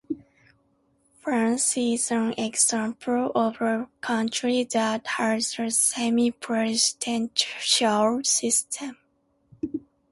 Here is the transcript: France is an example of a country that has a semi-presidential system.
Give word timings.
France 1.21 1.77
is 1.77 2.09
an 2.09 2.33
example 2.35 3.31
of 3.35 3.61
a 3.61 3.87
country 4.01 4.63
that 4.63 5.05
has 5.05 5.59
a 5.59 5.69
semi-presidential 5.69 8.23
system. 8.23 8.97